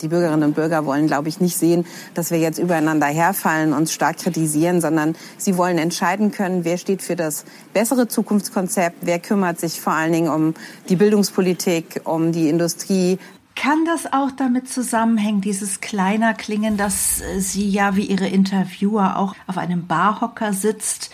Die 0.00 0.08
Bürgerinnen 0.08 0.42
und 0.42 0.56
Bürger 0.56 0.84
wollen, 0.86 1.06
glaube 1.06 1.28
ich, 1.28 1.38
nicht 1.38 1.56
sehen, 1.56 1.86
dass 2.14 2.32
wir 2.32 2.38
jetzt 2.38 2.58
übereinander 2.58 3.06
herfallen, 3.06 3.72
uns 3.72 3.92
stark 3.92 4.18
kritisieren, 4.18 4.80
sondern 4.80 5.14
sie 5.38 5.56
wollen 5.56 5.78
entscheiden 5.78 6.32
können, 6.32 6.64
wer 6.64 6.78
steht 6.78 7.00
für 7.00 7.14
das 7.14 7.44
bessere 7.72 8.08
Zukunftskonzept, 8.08 8.96
wer 9.02 9.20
kümmert 9.20 9.60
sich 9.60 9.80
vor 9.80 9.92
allen 9.92 10.12
Dingen 10.12 10.28
um 10.28 10.54
die 10.88 10.96
Bildungspolitik, 10.96 12.00
um 12.04 12.32
die 12.32 12.48
Industrie, 12.48 13.18
kann 13.56 13.84
das 13.84 14.12
auch 14.12 14.30
damit 14.30 14.68
zusammenhängen, 14.68 15.40
dieses 15.40 15.80
kleiner 15.80 16.34
Klingen, 16.34 16.76
dass 16.76 17.20
äh, 17.20 17.40
sie 17.40 17.68
ja 17.68 17.96
wie 17.96 18.06
ihre 18.06 18.28
Interviewer 18.28 19.16
auch 19.16 19.34
auf 19.46 19.58
einem 19.58 19.86
Barhocker 19.86 20.52
sitzt, 20.52 21.10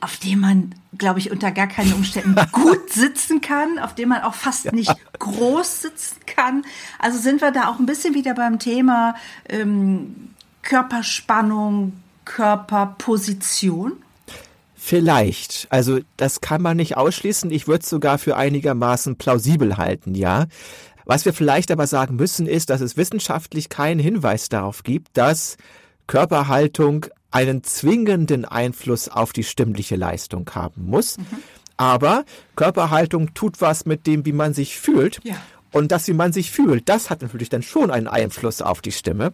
auf 0.00 0.16
dem 0.18 0.40
man, 0.40 0.74
glaube 0.96 1.18
ich, 1.18 1.30
unter 1.30 1.50
gar 1.50 1.66
keinen 1.66 1.92
Umständen 1.94 2.36
gut 2.52 2.92
sitzen 2.92 3.40
kann, 3.40 3.78
auf 3.78 3.94
dem 3.94 4.10
man 4.10 4.22
auch 4.22 4.34
fast 4.34 4.72
nicht 4.72 4.94
groß 5.18 5.82
sitzen 5.82 6.20
kann. 6.26 6.64
Also 6.98 7.18
sind 7.18 7.40
wir 7.40 7.50
da 7.50 7.68
auch 7.68 7.78
ein 7.78 7.86
bisschen 7.86 8.14
wieder 8.14 8.34
beim 8.34 8.58
Thema 8.58 9.16
ähm, 9.48 10.30
Körperspannung, 10.62 11.94
Körperposition? 12.24 13.92
Vielleicht. 14.74 15.66
Also 15.70 16.00
das 16.16 16.40
kann 16.40 16.62
man 16.62 16.76
nicht 16.76 16.96
ausschließen. 16.96 17.50
Ich 17.50 17.66
würde 17.66 17.82
es 17.82 17.88
sogar 17.88 18.18
für 18.18 18.36
einigermaßen 18.36 19.16
plausibel 19.16 19.78
halten, 19.78 20.14
ja. 20.14 20.46
Was 21.06 21.24
wir 21.24 21.32
vielleicht 21.32 21.70
aber 21.70 21.86
sagen 21.86 22.16
müssen, 22.16 22.46
ist, 22.46 22.68
dass 22.68 22.80
es 22.80 22.96
wissenschaftlich 22.96 23.68
keinen 23.68 24.00
Hinweis 24.00 24.48
darauf 24.48 24.82
gibt, 24.82 25.16
dass 25.16 25.56
Körperhaltung 26.08 27.06
einen 27.30 27.62
zwingenden 27.62 28.44
Einfluss 28.44 29.08
auf 29.08 29.32
die 29.32 29.44
stimmliche 29.44 29.94
Leistung 29.94 30.50
haben 30.52 30.86
muss. 30.86 31.16
Mhm. 31.16 31.24
Aber 31.76 32.24
Körperhaltung 32.56 33.34
tut 33.34 33.60
was 33.60 33.86
mit 33.86 34.06
dem, 34.06 34.26
wie 34.26 34.32
man 34.32 34.52
sich 34.52 34.78
fühlt. 34.78 35.20
Ja. 35.22 35.36
Und 35.72 35.92
das, 35.92 36.08
wie 36.08 36.14
man 36.14 36.32
sich 36.32 36.50
fühlt, 36.50 36.88
das 36.88 37.10
hat 37.10 37.22
natürlich 37.22 37.50
dann 37.50 37.62
schon 37.62 37.90
einen 37.90 38.08
Einfluss 38.08 38.62
auf 38.62 38.80
die 38.80 38.92
Stimme. 38.92 39.32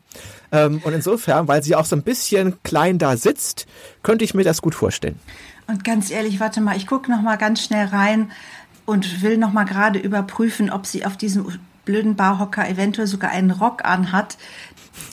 Ähm, 0.51 0.81
und 0.85 0.93
insofern, 0.93 1.47
weil 1.47 1.63
sie 1.63 1.77
auch 1.77 1.85
so 1.85 1.97
ein 1.97 2.03
bisschen 2.03 2.61
klein 2.65 2.99
da 2.99 3.17
sitzt, 3.17 3.67
könnte 4.03 4.25
ich 4.25 4.35
mir 4.35 4.45
das 4.45 4.61
gut 4.61 4.75
vorstellen. 4.75 5.19
Und 5.69 5.85
ganz 5.85 6.11
ehrlich, 6.11 6.41
warte 6.41 6.61
mal, 6.61 6.77
ich 6.77 6.87
gucke 6.87 7.11
noch 7.11 7.23
mal 7.23 7.37
ganz 7.37 7.63
schnell 7.63 7.87
rein 7.87 8.33
und 8.87 9.23
will 9.23 9.39
noch 9.39 9.53
mal 9.53 9.65
gerade 9.65 9.99
überprüfen, 9.99 10.71
ob 10.71 10.87
sie 10.87 11.05
auf 11.05 11.17
diesem 11.17 11.47
blöden 11.85 12.15
Barhocker 12.15 12.69
eventuell 12.69 13.07
sogar 13.07 13.31
einen 13.31 13.51
Rock 13.51 13.85
anhat. 13.85 14.39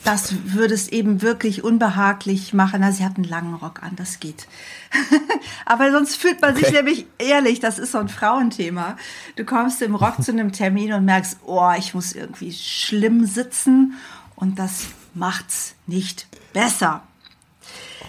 Das 0.03 0.33
würde 0.43 0.73
es 0.73 0.89
eben 0.89 1.21
wirklich 1.21 1.63
unbehaglich 1.63 2.53
machen. 2.53 2.81
Na, 2.81 2.91
sie 2.91 3.05
hat 3.05 3.15
einen 3.15 3.25
langen 3.25 3.55
Rock 3.55 3.81
an, 3.81 3.95
das 3.95 4.19
geht. 4.19 4.47
Aber 5.65 5.91
sonst 5.91 6.17
fühlt 6.17 6.41
man 6.41 6.51
okay. 6.51 6.65
sich 6.65 6.73
nämlich 6.73 7.05
ehrlich, 7.17 7.59
das 7.59 7.79
ist 7.79 7.93
so 7.93 7.97
ein 7.97 8.09
Frauenthema. 8.09 8.97
Du 9.35 9.45
kommst 9.45 9.81
im 9.81 9.95
Rock 9.95 10.21
zu 10.21 10.31
einem 10.31 10.51
Termin 10.51 10.93
und 10.93 11.05
merkst, 11.05 11.39
oh, 11.45 11.71
ich 11.77 11.93
muss 11.93 12.13
irgendwie 12.13 12.51
schlimm 12.51 13.25
sitzen 13.25 13.95
und 14.35 14.59
das 14.59 14.87
macht's 15.13 15.75
nicht 15.87 16.27
besser. 16.53 17.03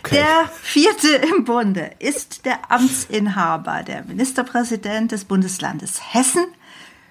Okay. 0.03 0.17
Der 0.17 0.51
vierte 0.63 1.09
im 1.09 1.45
Bunde 1.45 1.91
ist 1.99 2.47
der 2.47 2.71
Amtsinhaber, 2.71 3.83
der 3.83 4.03
Ministerpräsident 4.05 5.13
des 5.13 5.27
Bundeslandes 5.27 6.01
Hessen, 6.15 6.47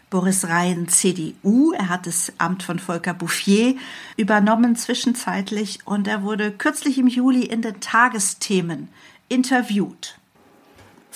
Boris 0.10 0.48
Rhein, 0.48 0.88
CDU. 0.88 1.72
Er 1.74 1.89
hat 1.89 2.08
das 2.08 2.34
Amt 2.39 2.63
von 2.63 2.79
Volker 2.79 3.13
Bouffier 3.13 3.75
übernommen 4.17 4.75
zwischenzeitlich 4.75 5.86
und 5.86 6.08
er 6.08 6.24
wurde 6.24 6.51
kürzlich 6.51 6.98
im 6.98 7.08
Juli 7.08 7.43
in 7.43 7.62
den 7.62 7.79
Tagesthemen 7.79 8.89
interviewt. 9.27 10.17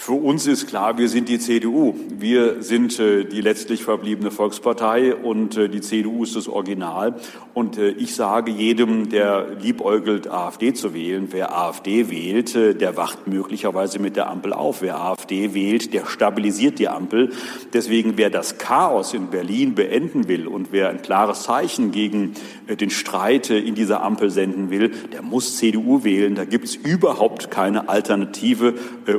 Für 0.06 0.22
uns 0.22 0.48
ist 0.48 0.68
klar, 0.68 0.98
wir 0.98 1.08
sind 1.08 1.30
die 1.30 1.40
CDU. 1.40 1.96
Wir 2.10 2.62
sind 2.62 3.00
äh, 3.00 3.24
die 3.24 3.40
letztlich 3.40 3.86
verbliebene 3.86 4.32
Volkspartei 4.32 5.16
und 5.16 5.56
äh, 5.56 5.70
die 5.70 5.80
CDU 5.80 6.26
ist 6.26 6.36
das 6.36 6.50
Original. 6.50 7.16
Und 7.54 7.78
äh, 7.78 7.92
ich 7.92 8.14
sage 8.14 8.52
jedem, 8.52 9.10
der 9.10 9.56
liebäugelt, 9.62 10.28
AfD 10.28 10.74
zu 10.74 10.94
wählen, 10.94 11.30
wer 11.32 11.58
AfD 11.58 12.10
wählt, 12.10 12.54
äh, 12.54 12.74
der 12.74 12.98
wacht 12.98 13.28
möglicherweise 13.28 14.00
mit 14.00 14.18
der 14.18 14.30
Ampel 14.30 14.52
auf. 14.52 14.82
Wer 14.82 15.00
AfD 15.00 15.54
wählt, 15.54 15.94
der 15.94 16.06
stabilisiert 16.06 16.80
die 16.80 16.90
Ampel. 16.90 17.32
Deswegen, 17.72 18.18
wer 18.18 18.30
das 18.30 18.58
Chaos 18.58 19.14
in 19.14 19.28
Berlin 19.28 19.74
beenden 19.74 20.28
will 20.28 20.48
und 20.48 20.74
wer 20.74 20.90
ein 20.90 21.02
klares 21.02 21.44
Zeichen 21.44 21.92
gegen 21.92 22.34
äh, 22.68 22.76
den 22.76 22.90
Streit 22.90 23.50
äh, 23.50 23.60
in 23.60 23.74
dieser 23.74 24.04
Ampel 24.04 24.32
senden 24.32 24.70
will, 24.70 24.92
der 25.14 25.22
muss 25.22 25.56
CDU 25.56 26.04
wählen. 26.04 26.36
Da 26.36 26.44
gibt 26.44 26.66
es 26.66 26.76
überhaupt 26.76 27.52
keine 27.52 27.88
Alternative, 27.88 28.74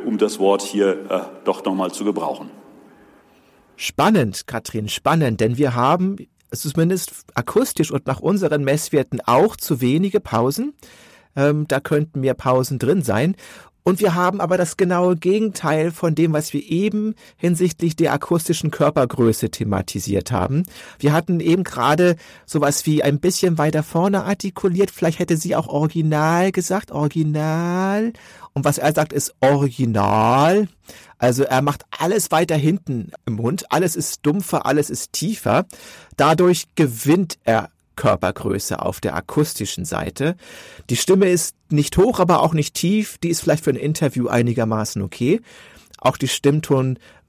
um 0.05 0.19
das 0.19 0.39
Wort 0.39 0.74
hier 0.75 1.11
äh, 1.11 1.21
doch 1.45 1.65
nochmal 1.65 1.93
zu 1.93 2.05
gebrauchen. 2.05 2.51
Spannend, 3.77 4.47
Katrin, 4.47 4.89
spannend, 4.89 5.41
denn 5.41 5.57
wir 5.57 5.75
haben 5.75 6.17
zumindest 6.51 7.25
akustisch 7.35 7.91
und 7.91 8.07
nach 8.07 8.21
unseren 8.21 8.63
Messwerten 8.63 9.21
auch 9.25 9.57
zu 9.57 9.81
wenige 9.81 10.21
Pausen. 10.21 10.75
Ähm, 11.37 11.67
da 11.67 11.81
könnten 11.81 12.21
mehr 12.21 12.35
Pausen 12.35 12.79
drin 12.79 13.03
sein. 13.03 13.35
Und 13.87 14.01
wir 14.01 14.15
haben 14.15 14.41
aber 14.41 14.57
das 14.57 14.79
genaue 14.79 15.15
Gegenteil 15.15 15.91
von 15.91 16.15
dem, 16.15 16.33
was 16.33 16.55
wir 16.55 16.63
eben 16.71 17.15
hinsichtlich 17.37 17.95
der 17.95 18.15
akustischen 18.15 18.71
Körpergröße 18.71 19.51
thematisiert 19.51 20.33
haben. 20.33 20.63
Wir 20.99 21.13
hatten 21.13 21.39
eben 21.39 21.65
gerade 21.65 22.17
sowas 22.47 22.87
wie 22.87 23.03
ein 23.03 23.21
bisschen 23.21 23.59
weiter 23.59 23.83
vorne 23.83 24.25
artikuliert. 24.25 24.91
Vielleicht 24.91 25.19
hätte 25.19 25.37
sie 25.37 25.55
auch 25.55 25.69
original 25.69 26.51
gesagt, 26.51 26.93
original. 26.93 28.15
Und 28.55 28.65
was 28.65 28.79
er 28.79 28.93
sagt, 28.95 29.13
ist 29.13 29.35
original. 29.41 30.69
Also 31.19 31.43
er 31.45 31.61
macht 31.61 31.83
alles 31.91 32.31
weiter 32.31 32.57
hinten 32.57 33.11
im 33.27 33.35
Mund. 33.35 33.67
Alles 33.71 33.97
ist 33.97 34.21
dumpfer, 34.25 34.65
alles 34.65 34.91
ist 34.91 35.13
tiefer. 35.13 35.67
Dadurch 36.17 36.67
gewinnt 36.77 37.39
er 37.45 37.71
Körpergröße 37.97 38.81
auf 38.81 39.01
der 39.01 39.15
akustischen 39.15 39.85
Seite. 39.85 40.37
Die 40.91 40.97
Stimme 40.97 41.29
ist 41.29 41.57
nicht 41.69 41.97
hoch, 41.97 42.21
aber 42.21 42.43
auch 42.43 42.55
nicht 42.55 42.75
tief. 42.75 43.19
Die 43.19 43.29
ist 43.29 43.41
vielleicht 43.41 43.65
für 43.65 43.71
ein 43.71 43.77
Interview 43.77 44.29
einigermaßen 44.29 45.03
okay. 45.03 45.41
Auch 45.99 46.17
die 46.17 46.29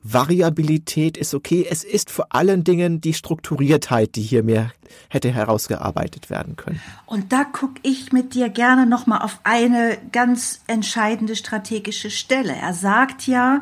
Stimmtonvariabilität 0.05 1.17
ist 1.17 1.33
okay. 1.33 1.65
Es 1.69 1.83
ist 1.83 2.11
vor 2.11 2.27
allen 2.29 2.63
Dingen 2.63 3.01
die 3.01 3.13
Strukturiertheit, 3.13 4.15
die 4.15 4.21
hier 4.21 4.43
mehr 4.43 4.71
hätte 5.09 5.31
herausgearbeitet 5.31 6.29
werden 6.29 6.55
können. 6.55 6.79
Und 7.05 7.33
da 7.33 7.43
gucke 7.43 7.81
ich 7.81 8.11
mit 8.11 8.35
dir 8.35 8.49
gerne 8.49 8.85
nochmal 8.85 9.21
auf 9.21 9.39
eine 9.43 9.97
ganz 10.11 10.61
entscheidende 10.67 11.35
strategische 11.35 12.11
Stelle. 12.11 12.53
Er 12.55 12.73
sagt 12.73 13.27
ja, 13.27 13.61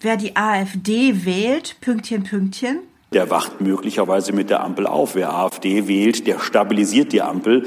wer 0.00 0.16
die 0.16 0.36
AfD 0.36 1.24
wählt, 1.24 1.76
Pünktchen, 1.80 2.24
Pünktchen, 2.24 2.78
der 3.10 3.30
wacht 3.30 3.62
möglicherweise 3.62 4.34
mit 4.34 4.50
der 4.50 4.62
Ampel 4.62 4.86
auf. 4.86 5.14
Wer 5.14 5.32
AfD 5.32 5.88
wählt, 5.88 6.26
der 6.26 6.40
stabilisiert 6.40 7.12
die 7.12 7.22
Ampel. 7.22 7.66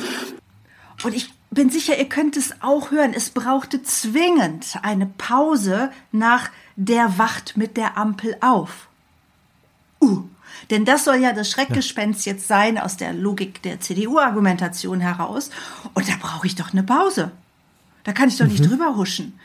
Und 1.03 1.15
ich 1.15 1.31
bin 1.51 1.69
sicher, 1.69 1.97
ihr 1.97 2.07
könnt 2.07 2.37
es 2.37 2.61
auch 2.61 2.91
hören. 2.91 3.13
Es 3.13 3.29
brauchte 3.29 3.83
zwingend 3.83 4.77
eine 4.81 5.05
Pause 5.05 5.91
nach 6.11 6.49
der 6.77 7.17
wacht 7.17 7.57
mit 7.57 7.77
der 7.77 7.97
Ampel 7.97 8.37
auf. 8.39 8.87
Uh, 10.01 10.23
denn 10.69 10.85
das 10.85 11.03
soll 11.03 11.17
ja 11.17 11.33
das 11.33 11.51
Schreckgespenst 11.51 12.25
jetzt 12.25 12.47
sein 12.47 12.77
aus 12.77 12.97
der 12.97 13.13
Logik 13.13 13.61
der 13.61 13.79
CDU-Argumentation 13.79 15.01
heraus. 15.01 15.51
Und 15.93 16.07
da 16.07 16.13
brauche 16.19 16.47
ich 16.47 16.55
doch 16.55 16.71
eine 16.71 16.83
Pause. 16.83 17.31
Da 18.03 18.13
kann 18.13 18.29
ich 18.29 18.37
doch 18.37 18.47
nicht 18.47 18.63
mhm. 18.63 18.69
drüber 18.69 18.95
huschen. 18.95 19.37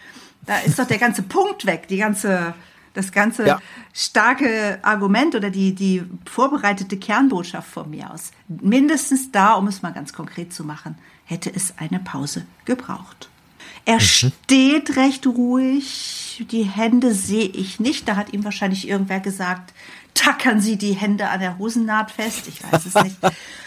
Da 0.47 0.59
ist 0.59 0.79
doch 0.79 0.87
der 0.87 0.99
ganze 0.99 1.23
Punkt 1.23 1.67
weg, 1.67 1.89
die 1.89 1.97
ganze 1.97 2.55
das 2.97 3.13
ganze 3.13 3.47
ja. 3.47 3.61
starke 3.93 4.79
Argument 4.83 5.35
oder 5.35 5.51
die, 5.51 5.75
die 5.75 6.05
vorbereitete 6.25 6.97
Kernbotschaft 6.97 7.69
von 7.69 7.91
mir 7.91 8.11
aus. 8.13 8.33
Mindestens 8.49 9.31
da, 9.31 9.55
um 9.55 9.67
es 9.69 9.83
mal 9.83 9.93
ganz 9.93 10.13
konkret 10.13 10.53
zu 10.53 10.65
machen, 10.65 10.97
hätte 11.25 11.53
es 11.55 11.75
eine 11.79 11.99
Pause 11.99 12.47
gebraucht. 12.65 13.29
Er 13.85 13.97
mhm. 13.97 14.01
steht 14.01 14.97
recht 14.97 15.27
ruhig, 15.27 16.47
die 16.51 16.65
Hände 16.65 17.15
sehe 17.15 17.49
ich 17.49 17.79
nicht. 17.81 18.09
Da 18.09 18.17
hat 18.17 18.33
ihm 18.33 18.45
wahrscheinlich 18.45 18.89
irgendwer 18.89 19.21
gesagt, 19.21 19.73
tackern 20.15 20.61
Sie 20.61 20.77
die 20.77 20.93
Hände 20.93 21.29
an 21.29 21.41
der 21.41 21.59
Hosennaht 21.59 22.11
fest. 22.11 22.49
Ich 22.49 22.63
weiß 22.65 22.87
es 22.87 22.95
nicht. 22.95 23.17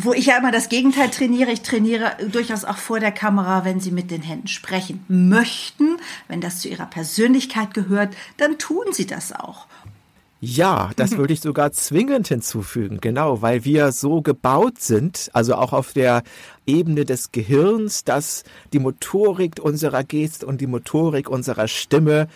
wo 0.00 0.12
ich 0.12 0.26
ja 0.26 0.38
immer 0.38 0.52
das 0.52 0.68
Gegenteil 0.68 1.10
trainiere. 1.10 1.50
Ich 1.50 1.62
trainiere 1.62 2.12
durchaus 2.30 2.64
auch 2.64 2.76
vor 2.76 3.00
der 3.00 3.12
Kamera, 3.12 3.64
wenn 3.64 3.80
Sie 3.80 3.90
mit 3.90 4.10
den 4.10 4.22
Händen 4.22 4.48
sprechen 4.48 5.04
möchten. 5.08 5.98
Wenn 6.28 6.40
das 6.40 6.60
zu 6.60 6.68
Ihrer 6.68 6.86
Persönlichkeit 6.86 7.74
gehört, 7.74 8.14
dann 8.36 8.58
tun 8.58 8.84
Sie 8.92 9.06
das 9.06 9.32
auch. 9.32 9.66
Ja, 10.40 10.92
das 10.94 11.16
würde 11.16 11.32
ich 11.32 11.40
sogar 11.40 11.72
zwingend 11.72 12.28
hinzufügen, 12.28 12.98
genau, 13.00 13.42
weil 13.42 13.64
wir 13.64 13.90
so 13.90 14.22
gebaut 14.22 14.80
sind, 14.80 15.30
also 15.32 15.56
auch 15.56 15.72
auf 15.72 15.92
der 15.92 16.22
Ebene 16.64 17.04
des 17.04 17.32
Gehirns, 17.32 18.04
dass 18.04 18.44
die 18.72 18.78
Motorik 18.78 19.58
unserer 19.60 20.04
Geste 20.04 20.46
und 20.46 20.60
die 20.60 20.68
Motorik 20.68 21.28
unserer 21.28 21.66
Stimme 21.66 22.28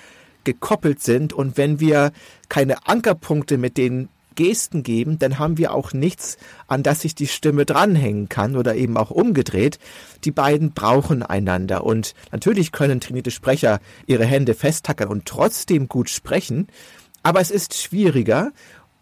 gekoppelt 0.43 1.01
sind. 1.01 1.33
Und 1.33 1.57
wenn 1.57 1.79
wir 1.79 2.11
keine 2.49 2.89
Ankerpunkte 2.89 3.57
mit 3.57 3.77
den 3.77 4.09
Gesten 4.35 4.83
geben, 4.83 5.19
dann 5.19 5.39
haben 5.39 5.59
wir 5.59 5.75
auch 5.75 5.93
nichts, 5.93 6.39
an 6.67 6.83
das 6.83 7.01
sich 7.01 7.15
die 7.15 7.27
Stimme 7.27 7.65
dranhängen 7.65 8.29
kann 8.29 8.57
oder 8.57 8.75
eben 8.75 8.97
auch 8.97 9.11
umgedreht. 9.11 9.79
Die 10.25 10.31
beiden 10.31 10.73
brauchen 10.73 11.23
einander 11.23 11.85
und 11.85 12.15
natürlich 12.31 12.73
können 12.73 13.01
trainierte 13.01 13.31
Sprecher 13.31 13.81
ihre 14.07 14.25
Hände 14.25 14.55
festtackern 14.55 15.09
und 15.09 15.27
trotzdem 15.27 15.89
gut 15.89 16.11
sprechen, 16.11 16.69
aber 17.23 17.41
es 17.41 17.51
ist 17.51 17.75
schwieriger 17.75 18.53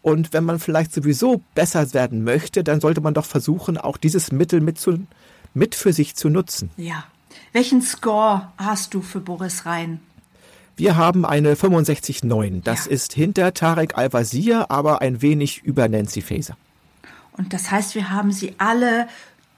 und 0.01 0.33
wenn 0.33 0.43
man 0.43 0.59
vielleicht 0.59 0.93
sowieso 0.93 1.43
besser 1.53 1.93
werden 1.93 2.23
möchte, 2.23 2.63
dann 2.63 2.81
sollte 2.81 3.01
man 3.01 3.13
doch 3.13 3.25
versuchen, 3.25 3.77
auch 3.77 3.97
dieses 3.97 4.31
Mittel 4.31 4.61
mit, 4.61 4.79
zu, 4.79 5.05
mit 5.53 5.75
für 5.75 5.93
sich 5.93 6.15
zu 6.15 6.29
nutzen. 6.29 6.71
Ja. 6.77 7.05
Welchen 7.53 7.81
Score 7.81 8.51
hast 8.57 8.93
du 8.93 9.01
für 9.01 9.19
Boris 9.19 9.65
Rhein? 9.65 9.99
Wir 10.75 10.95
haben 10.95 11.25
eine 11.25 11.55
65,9. 11.55 12.61
Das 12.63 12.85
ja. 12.85 12.91
ist 12.91 13.13
hinter 13.13 13.53
Tarek 13.53 13.97
Al-Wazir, 13.97 14.71
aber 14.71 15.01
ein 15.01 15.21
wenig 15.21 15.63
über 15.63 15.87
Nancy 15.87 16.21
Faeser. 16.21 16.57
Und 17.33 17.53
das 17.53 17.71
heißt, 17.71 17.95
wir 17.95 18.09
haben 18.09 18.31
sie 18.31 18.55
alle 18.57 19.07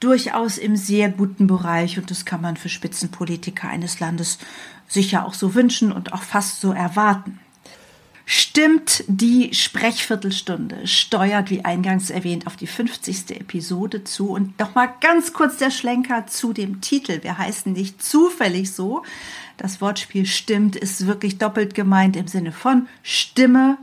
durchaus 0.00 0.58
im 0.58 0.76
sehr 0.76 1.08
guten 1.08 1.46
Bereich 1.46 1.98
und 1.98 2.10
das 2.10 2.24
kann 2.24 2.40
man 2.40 2.56
für 2.56 2.68
Spitzenpolitiker 2.68 3.68
eines 3.68 4.00
Landes 4.00 4.38
sicher 4.86 5.24
auch 5.24 5.34
so 5.34 5.54
wünschen 5.54 5.92
und 5.92 6.12
auch 6.12 6.22
fast 6.22 6.60
so 6.60 6.72
erwarten. 6.72 7.40
Stimmt 8.26 9.04
die 9.06 9.52
Sprechviertelstunde, 9.52 10.86
steuert 10.86 11.50
wie 11.50 11.64
eingangs 11.64 12.08
erwähnt 12.08 12.46
auf 12.46 12.56
die 12.56 12.66
50. 12.66 13.38
Episode 13.38 14.04
zu 14.04 14.30
und 14.30 14.58
nochmal 14.58 14.94
ganz 15.02 15.34
kurz 15.34 15.58
der 15.58 15.70
Schlenker 15.70 16.26
zu 16.26 16.54
dem 16.54 16.80
Titel. 16.80 17.22
Wir 17.22 17.36
heißen 17.36 17.72
nicht 17.72 18.02
zufällig 18.02 18.72
so. 18.72 19.02
Das 19.58 19.82
Wortspiel 19.82 20.24
stimmt 20.24 20.74
ist 20.74 21.06
wirklich 21.06 21.36
doppelt 21.36 21.74
gemeint 21.74 22.16
im 22.16 22.26
Sinne 22.26 22.52
von 22.52 22.88
Stimme 23.02 23.76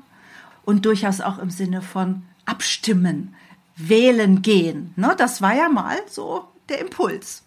und 0.65 0.86
durchaus 0.86 1.21
auch 1.21 1.38
im 1.38 1.51
Sinne 1.51 1.83
von 1.83 2.24
abstimmen, 2.45 3.36
wählen 3.75 4.41
gehen. 4.41 4.93
Ne, 4.95 5.13
das 5.17 5.43
war 5.43 5.53
ja 5.53 5.69
mal 5.69 5.98
so 6.07 6.48
der 6.67 6.79
Impuls. 6.79 7.43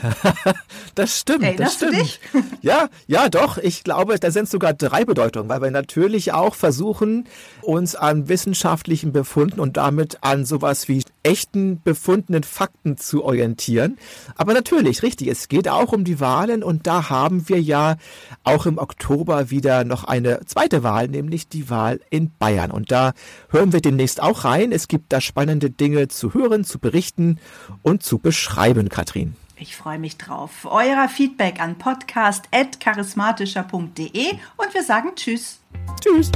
das 0.94 1.18
stimmt, 1.18 1.42
Erinnerst 1.44 1.82
das 1.82 1.90
stimmt. 1.90 2.20
ja, 2.62 2.88
ja, 3.06 3.28
doch. 3.28 3.58
Ich 3.58 3.84
glaube, 3.84 4.18
da 4.18 4.30
sind 4.30 4.48
sogar 4.48 4.74
drei 4.74 5.04
Bedeutungen, 5.04 5.48
weil 5.48 5.62
wir 5.62 5.70
natürlich 5.70 6.32
auch 6.32 6.54
versuchen, 6.54 7.26
uns 7.62 7.94
an 7.94 8.28
wissenschaftlichen 8.28 9.12
Befunden 9.12 9.60
und 9.60 9.76
damit 9.76 10.18
an 10.22 10.44
sowas 10.44 10.88
wie 10.88 11.02
echten 11.22 11.80
befundenen 11.82 12.42
Fakten 12.42 12.96
zu 12.96 13.24
orientieren. 13.24 13.98
Aber 14.36 14.54
natürlich, 14.54 15.02
richtig, 15.02 15.28
es 15.28 15.48
geht 15.48 15.68
auch 15.68 15.92
um 15.92 16.04
die 16.04 16.20
Wahlen 16.20 16.62
und 16.62 16.86
da 16.86 17.10
haben 17.10 17.48
wir 17.48 17.60
ja 17.60 17.96
auch 18.44 18.66
im 18.66 18.78
Oktober 18.78 19.50
wieder 19.50 19.84
noch 19.84 20.04
eine 20.04 20.40
zweite 20.46 20.82
Wahl, 20.82 21.08
nämlich 21.08 21.48
die 21.48 21.70
Wahl 21.70 22.00
in 22.10 22.30
Bayern. 22.38 22.70
Und 22.70 22.90
da 22.90 23.12
hören 23.50 23.72
wir 23.72 23.80
demnächst 23.80 24.22
auch 24.22 24.44
rein. 24.44 24.72
Es 24.72 24.88
gibt 24.88 25.12
da 25.12 25.20
spannende 25.20 25.70
Dinge 25.70 26.08
zu 26.08 26.34
hören, 26.34 26.64
zu 26.64 26.78
berichten 26.78 27.38
und 27.82 28.02
zu 28.02 28.18
beschreiben, 28.18 28.88
Katrin. 28.88 29.36
Ich 29.62 29.76
freue 29.76 30.00
mich 30.00 30.18
drauf. 30.18 30.66
Euer 30.68 31.08
Feedback 31.08 31.60
an 31.60 31.78
podcast.charismatischer.de 31.78 34.32
und 34.56 34.74
wir 34.74 34.82
sagen 34.82 35.12
Tschüss. 35.14 35.60
Tschüss. 36.00 36.32